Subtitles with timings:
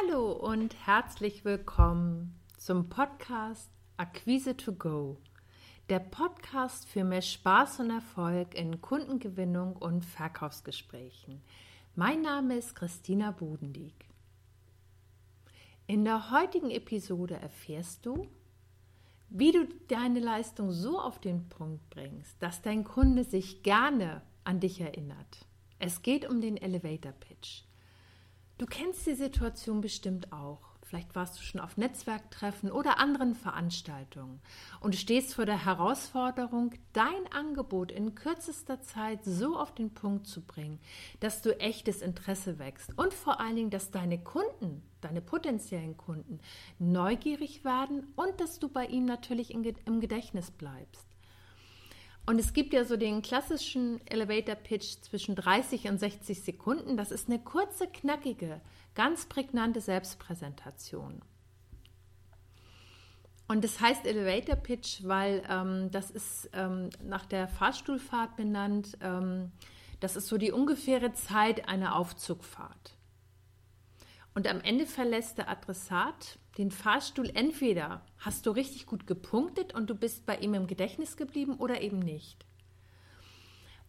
[0.00, 5.16] Hallo und herzlich willkommen zum Podcast Akquise to Go.
[5.88, 11.42] Der Podcast für mehr Spaß und Erfolg in Kundengewinnung und Verkaufsgesprächen.
[11.96, 14.08] Mein Name ist Christina Budendieck.
[15.86, 18.28] In der heutigen Episode erfährst du,
[19.30, 24.60] wie du deine Leistung so auf den Punkt bringst, dass dein Kunde sich gerne an
[24.60, 25.46] dich erinnert.
[25.78, 27.67] Es geht um den Elevator Pitch.
[28.58, 30.58] Du kennst die Situation bestimmt auch.
[30.82, 34.40] Vielleicht warst du schon auf Netzwerktreffen oder anderen Veranstaltungen
[34.80, 40.40] und stehst vor der Herausforderung, dein Angebot in kürzester Zeit so auf den Punkt zu
[40.40, 40.80] bringen,
[41.20, 46.40] dass du echtes Interesse wächst und vor allen Dingen, dass deine Kunden, deine potenziellen Kunden
[46.80, 51.06] neugierig werden und dass du bei ihnen natürlich im Gedächtnis bleibst.
[52.28, 56.98] Und es gibt ja so den klassischen Elevator Pitch zwischen 30 und 60 Sekunden.
[56.98, 58.60] Das ist eine kurze, knackige,
[58.94, 61.22] ganz prägnante Selbstpräsentation.
[63.46, 68.98] Und das heißt Elevator Pitch, weil ähm, das ist ähm, nach der Fahrstuhlfahrt benannt.
[69.00, 69.50] Ähm,
[70.00, 72.94] das ist so die ungefähre Zeit einer Aufzugfahrt.
[74.34, 79.88] Und am Ende verlässt der Adressat den Fahrstuhl entweder hast du richtig gut gepunktet und
[79.88, 82.44] du bist bei ihm im Gedächtnis geblieben oder eben nicht.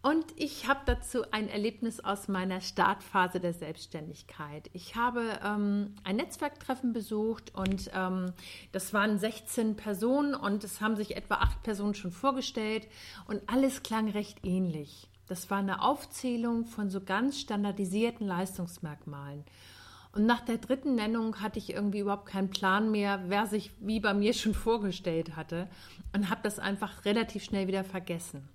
[0.02, 4.70] Und ich habe dazu ein Erlebnis aus meiner Startphase der Selbstständigkeit.
[4.72, 8.32] Ich habe ähm, ein Netzwerktreffen besucht und ähm,
[8.72, 12.88] das waren 16 Personen und es haben sich etwa acht Personen schon vorgestellt
[13.26, 15.10] und alles klang recht ähnlich.
[15.26, 19.44] Das war eine Aufzählung von so ganz standardisierten Leistungsmerkmalen.
[20.12, 24.00] Und nach der dritten Nennung hatte ich irgendwie überhaupt keinen Plan mehr, wer sich wie
[24.00, 25.68] bei mir schon vorgestellt hatte
[26.12, 28.48] und habe das einfach relativ schnell wieder vergessen.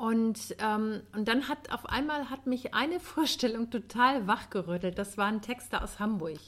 [0.00, 4.96] Und, ähm, und dann hat auf einmal hat mich eine Vorstellung total wachgerüttelt.
[4.98, 6.38] Das war ein Texter aus Hamburg.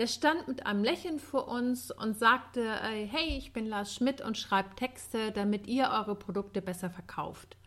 [0.00, 4.22] Der stand mit einem Lächeln vor uns und sagte, äh, hey, ich bin Lars Schmidt
[4.22, 7.58] und schreibe Texte, damit ihr eure Produkte besser verkauft.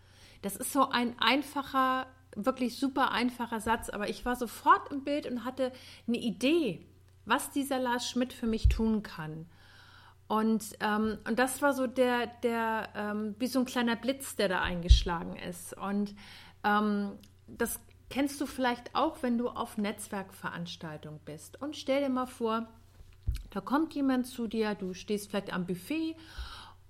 [0.41, 5.25] Das ist so ein einfacher wirklich super einfacher Satz, aber ich war sofort im Bild
[5.29, 5.71] und hatte
[6.07, 6.85] eine Idee,
[7.25, 9.45] was dieser Lars Schmidt für mich tun kann.
[10.27, 14.47] Und, ähm, und das war so der, der ähm, wie so ein kleiner Blitz, der
[14.47, 15.77] da eingeschlagen ist.
[15.77, 16.15] Und
[16.63, 17.11] ähm,
[17.47, 17.79] das
[18.09, 21.61] kennst du vielleicht auch, wenn du auf Netzwerkveranstaltung bist.
[21.61, 22.67] Und stell dir mal vor,
[23.49, 26.15] da kommt jemand zu dir, du stehst vielleicht am Buffet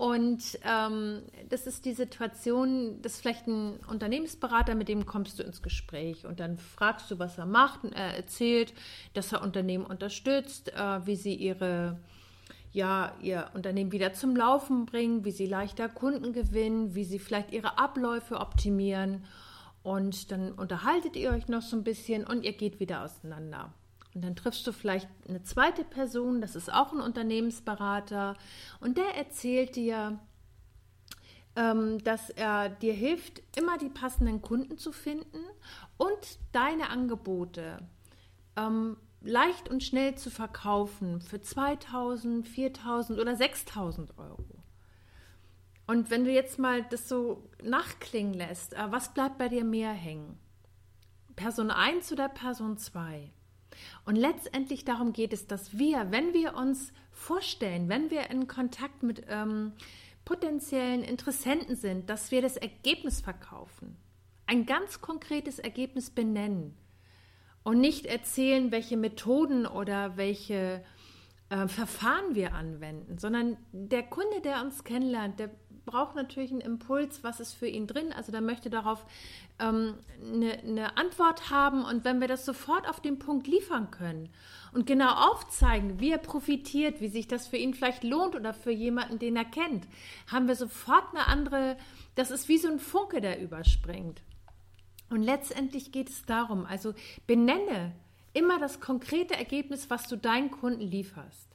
[0.04, 5.44] und ähm, das ist die Situation, das ist vielleicht ein Unternehmensberater, mit dem kommst du
[5.44, 8.74] ins Gespräch und dann fragst du, was er macht und er erzählt,
[9.14, 12.02] dass er Unternehmen unterstützt, äh, wie sie ihre
[12.74, 17.54] ja, ihr Unternehmen wieder zum Laufen bringen, wie sie leichter Kunden gewinnen, wie sie vielleicht
[17.54, 19.24] ihre Abläufe optimieren.
[19.84, 23.72] Und dann unterhaltet ihr euch noch so ein bisschen und ihr geht wieder auseinander.
[24.16, 28.36] Und dann triffst du vielleicht eine zweite Person, das ist auch ein Unternehmensberater,
[28.80, 30.20] und der erzählt dir,
[31.56, 35.40] ähm, dass er dir hilft, immer die passenden Kunden zu finden
[35.98, 37.80] und deine Angebote
[38.56, 44.64] ähm, leicht und schnell zu verkaufen für 2000, 4000 oder 6000 Euro.
[45.86, 49.92] Und wenn du jetzt mal das so nachklingen lässt, äh, was bleibt bei dir mehr
[49.92, 50.38] hängen?
[51.36, 53.32] Person 1 oder Person 2?
[54.06, 59.04] Und letztendlich darum geht es, dass wir, wenn wir uns vorstellen, wenn wir in Kontakt
[59.04, 59.74] mit ähm,
[60.26, 63.98] potenziellen Interessenten sind, dass wir das Ergebnis verkaufen.
[64.46, 66.76] Ein ganz konkretes Ergebnis benennen
[67.64, 70.84] und nicht erzählen, welche Methoden oder welche
[71.50, 75.50] äh, Verfahren wir anwenden, sondern der Kunde, der uns kennenlernt, der
[75.86, 78.14] braucht natürlich einen Impuls, was ist für ihn drin.
[78.14, 79.06] Also der möchte darauf
[79.60, 84.30] ähm, eine, eine Antwort haben und wenn wir das sofort auf den Punkt liefern können
[84.74, 88.72] und genau aufzeigen, wie er profitiert, wie sich das für ihn vielleicht lohnt oder für
[88.72, 89.88] jemanden, den er kennt,
[90.32, 91.78] haben wir sofort eine andere,
[92.16, 94.22] das ist wie so ein Funke, der überspringt.
[95.10, 96.94] Und letztendlich geht es darum, also
[97.28, 97.94] benenne
[98.34, 101.53] immer das konkrete Ergebnis, was du deinen Kunden lieferst.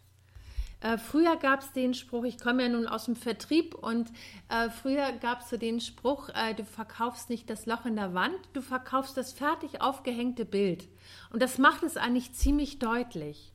[0.81, 4.13] Äh, früher gab es den Spruch, ich komme ja nun aus dem Vertrieb und
[4.49, 8.15] äh, früher gab es so den Spruch, äh, du verkaufst nicht das Loch in der
[8.15, 10.89] Wand, du verkaufst das fertig aufgehängte Bild.
[11.31, 13.53] Und das macht es eigentlich ziemlich deutlich.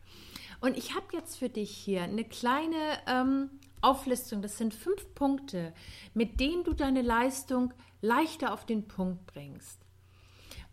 [0.59, 3.49] Und ich habe jetzt für dich hier eine kleine ähm,
[3.81, 5.73] Auflistung, das sind fünf Punkte,
[6.13, 9.79] mit denen du deine Leistung leichter auf den Punkt bringst.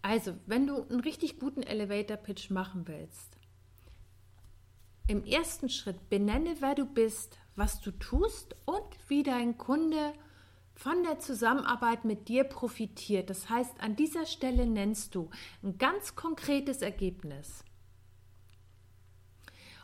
[0.03, 3.40] Also, wenn du einen richtig guten Elevator-Pitch machen willst,
[5.11, 10.13] im ersten Schritt benenne, wer du bist, was du tust und wie dein Kunde
[10.77, 13.29] von der Zusammenarbeit mit dir profitiert.
[13.29, 15.29] Das heißt, an dieser Stelle nennst du
[15.65, 17.65] ein ganz konkretes Ergebnis.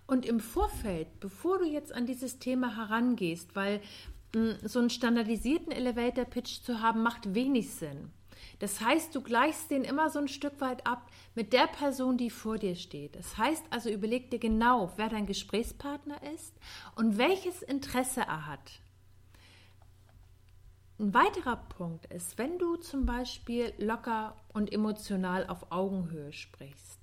[0.06, 3.80] Und im Vorfeld, bevor du jetzt an dieses Thema herangehst, weil
[4.32, 8.12] mh, hm, so einen standardisierten Elevator Pitch zu haben, macht wenig Sinn.
[8.58, 12.30] Das heißt, du gleichst den immer so ein Stück weit ab mit der Person, die
[12.30, 13.16] vor dir steht.
[13.16, 16.54] Das heißt also, überleg dir genau, wer dein Gesprächspartner ist
[16.94, 18.80] und welches Interesse er hat.
[20.98, 26.98] Ein weiterer Punkt ist, wenn du zum Beispiel locker und emotional auf Augenhöhe sprichst,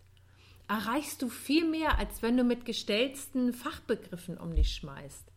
[0.68, 5.33] erreichst du viel mehr, als wenn du mit gestellten Fachbegriffen um dich schmeißt.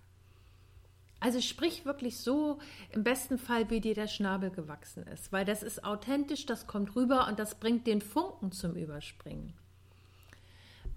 [1.19, 2.59] Also sprich wirklich so,
[2.91, 6.95] im besten Fall, wie dir der Schnabel gewachsen ist, weil das ist authentisch, das kommt
[6.95, 9.55] rüber und das bringt den Funken zum Überspringen.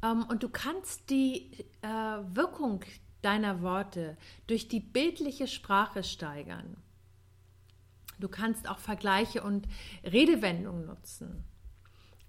[0.03, 1.51] Ähm, und du kannst die
[1.81, 2.81] äh, Wirkung
[3.21, 4.17] deiner Worte
[4.47, 6.77] durch die bildliche Sprache steigern.
[8.19, 9.67] Du kannst auch Vergleiche und
[10.03, 11.45] Redewendungen nutzen.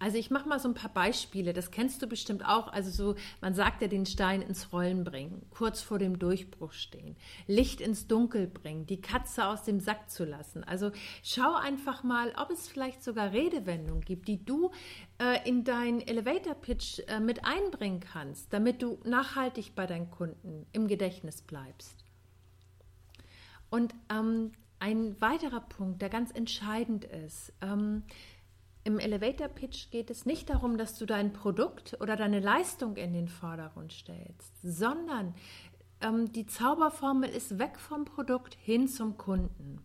[0.01, 2.69] Also ich mache mal so ein paar Beispiele, das kennst du bestimmt auch.
[2.73, 7.17] Also so, man sagt ja den Stein ins Rollen bringen, kurz vor dem Durchbruch stehen,
[7.47, 10.65] Licht ins Dunkel bringen, die Katze aus dem Sack zu lassen.
[10.65, 10.91] Also
[11.23, 14.71] schau einfach mal, ob es vielleicht sogar Redewendungen gibt, die du
[15.19, 20.65] äh, in deinen Elevator Pitch äh, mit einbringen kannst, damit du nachhaltig bei deinen Kunden
[20.73, 22.07] im Gedächtnis bleibst.
[23.69, 28.05] Und ähm, ein weiterer Punkt, der ganz entscheidend ist, ähm,
[28.85, 33.13] im Elevator Pitch geht es nicht darum, dass du dein Produkt oder deine Leistung in
[33.13, 35.35] den Vordergrund stellst, sondern
[36.01, 39.81] ähm, die Zauberformel ist weg vom Produkt hin zum Kunden.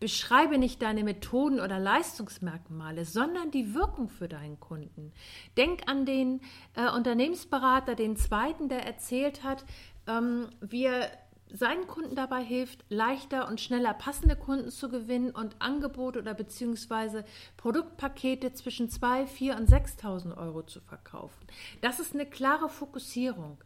[0.00, 5.12] Beschreibe nicht deine Methoden oder Leistungsmerkmale, sondern die Wirkung für deinen Kunden.
[5.56, 6.40] Denk an den
[6.74, 9.64] äh, Unternehmensberater, den zweiten, der erzählt hat,
[10.08, 11.10] ähm, wie er
[11.52, 17.24] seinen Kunden dabei hilft, leichter und schneller passende Kunden zu gewinnen und Angebote oder beziehungsweise
[17.56, 21.46] Produktpakete zwischen 2, 4 und 6.000 Euro zu verkaufen.
[21.80, 23.58] Das ist eine klare Fokussierung.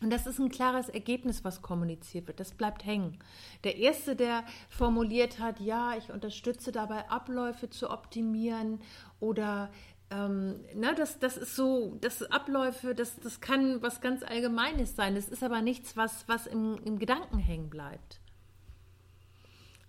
[0.00, 2.38] Und das ist ein klares Ergebnis, was kommuniziert wird.
[2.38, 3.18] Das bleibt hängen.
[3.64, 8.80] Der Erste, der formuliert hat, ja, ich unterstütze dabei, Abläufe zu optimieren
[9.18, 9.70] oder
[10.10, 15.14] ähm, na, das, das ist so, das Abläufe, das, das kann was ganz Allgemeines sein.
[15.14, 18.20] Das ist aber nichts, was, was im, im Gedanken hängen bleibt.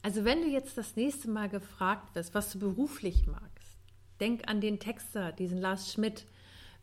[0.01, 3.77] Also wenn du jetzt das nächste Mal gefragt wirst, was du beruflich magst,
[4.19, 6.25] denk an den Texter, diesen Lars Schmidt.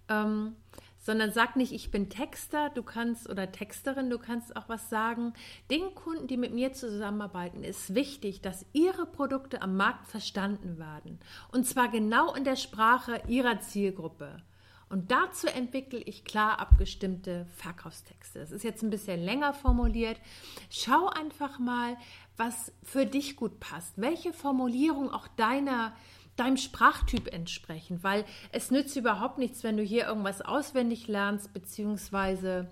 [0.09, 0.57] Ähm,
[1.07, 5.35] sondern sag nicht, ich bin Texter, du kannst oder Texterin, du kannst auch was sagen.
[5.71, 11.21] Den Kunden, die mit mir zusammenarbeiten, ist wichtig, dass ihre Produkte am Markt verstanden werden.
[11.53, 14.43] Und zwar genau in der Sprache ihrer Zielgruppe.
[14.89, 18.41] Und dazu entwickle ich klar abgestimmte Verkaufstexte.
[18.41, 20.19] Das ist jetzt ein bisschen länger formuliert.
[20.71, 21.97] Schau einfach mal,
[22.37, 25.93] was für dich gut passt, welche Formulierung auch deiner
[26.37, 32.71] deinem Sprachtyp entsprechen, weil es nützt überhaupt nichts, wenn du hier irgendwas auswendig lernst, beziehungsweise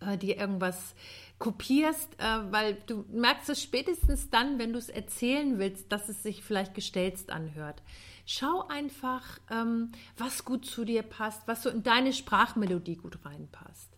[0.00, 0.94] äh, dir irgendwas
[1.38, 6.22] kopierst, äh, weil du merkst es spätestens dann, wenn du es erzählen willst, dass es
[6.22, 7.82] sich vielleicht gestelzt anhört.
[8.26, 13.96] Schau einfach, ähm, was gut zu dir passt, was so in deine Sprachmelodie gut reinpasst.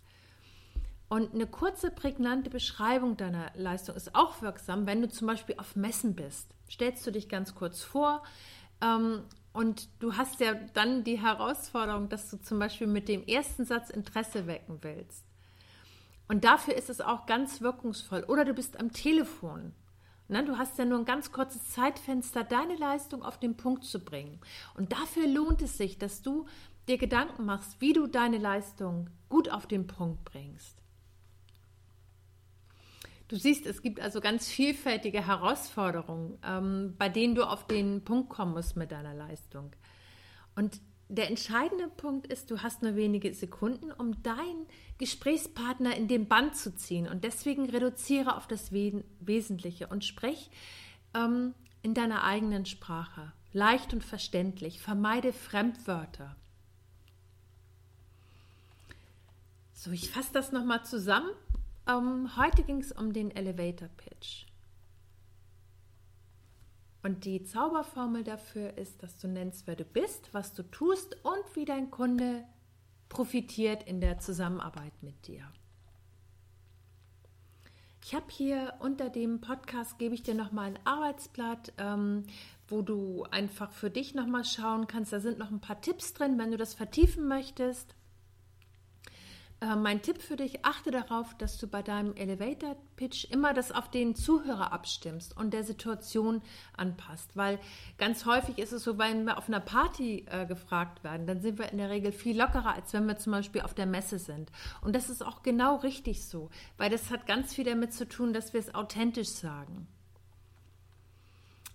[1.09, 5.77] Und eine kurze, prägnante Beschreibung deiner Leistung ist auch wirksam, wenn du zum Beispiel auf
[5.77, 6.49] Messen bist.
[6.71, 8.23] Stellst du dich ganz kurz vor,
[8.83, 9.23] ähm,
[9.53, 13.91] und du hast ja dann die Herausforderung, dass du zum Beispiel mit dem ersten Satz
[13.91, 15.25] Interesse wecken willst.
[16.29, 18.25] Und dafür ist es auch ganz wirkungsvoll.
[18.25, 19.73] Oder du bist am Telefon.
[20.29, 23.99] Ne, du hast ja nur ein ganz kurzes Zeitfenster, deine Leistung auf den Punkt zu
[23.99, 24.41] bringen.
[24.75, 26.47] Und dafür lohnt es sich, dass du
[26.89, 30.82] dir Gedanken machst, wie du deine Leistung gut auf den Punkt bringst.
[33.33, 38.29] Du siehst, es gibt also ganz vielfältige Herausforderungen, ähm, bei denen du auf den Punkt
[38.29, 39.73] kommen musst mit deiner Leistung.
[40.55, 44.67] Und der entscheidende Punkt ist, du hast nur wenige Sekunden, um deinen
[44.99, 47.09] Gesprächspartner in den Band zu ziehen.
[47.09, 50.51] Und deswegen reduziere auf das Wesentliche und sprech
[51.15, 53.33] ähm, in deiner eigenen Sprache.
[53.55, 54.83] Leicht und verständlich.
[54.83, 56.37] Vermeide Fremdwörter.
[59.73, 61.31] So, ich fasse das nochmal zusammen.
[61.89, 64.47] Um, heute ging es um den Elevator Pitch.
[67.03, 71.57] Und die Zauberformel dafür ist, dass du nennst, wer du bist, was du tust und
[71.57, 72.45] wie dein Kunde
[73.09, 75.43] profitiert in der Zusammenarbeit mit dir.
[78.05, 82.25] Ich habe hier unter dem Podcast gebe ich dir nochmal ein Arbeitsblatt, ähm,
[82.69, 85.13] wo du einfach für dich nochmal schauen kannst.
[85.13, 87.95] Da sind noch ein paar Tipps drin, wenn du das vertiefen möchtest.
[89.63, 93.71] Äh, mein Tipp für dich, achte darauf, dass du bei deinem Elevator Pitch immer das
[93.71, 96.43] auf den Zuhörer abstimmst und der Situation
[96.77, 97.37] anpasst.
[97.37, 97.61] Weil
[97.97, 101.59] ganz häufig ist es so, wenn wir auf einer Party äh, gefragt werden, dann sind
[101.59, 104.51] wir in der Regel viel lockerer, als wenn wir zum Beispiel auf der Messe sind.
[104.81, 108.33] Und das ist auch genau richtig so, weil das hat ganz viel damit zu tun,
[108.33, 109.87] dass wir es authentisch sagen.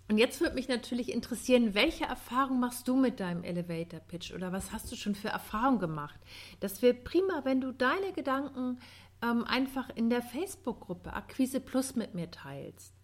[0.08, 4.52] Und jetzt würde mich natürlich interessieren, welche Erfahrung machst du mit deinem Elevator Pitch oder
[4.52, 6.18] was hast du schon für Erfahrungen gemacht?
[6.60, 8.78] Das wäre prima, wenn du deine Gedanken
[9.22, 12.94] ähm, einfach in der Facebook-Gruppe Akquise Plus mit mir teilst.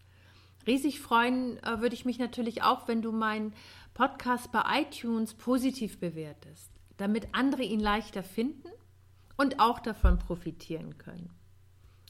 [0.65, 3.53] Riesig freuen äh, würde ich mich natürlich auch, wenn du meinen
[3.93, 8.69] Podcast bei iTunes positiv bewertest, damit andere ihn leichter finden
[9.37, 11.29] und auch davon profitieren können.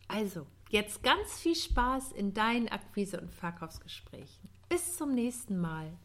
[0.07, 4.49] Also, jetzt ganz viel Spaß in deinen Akquise- und Verkaufsgesprächen.
[4.67, 5.97] Bis zum nächsten Mal.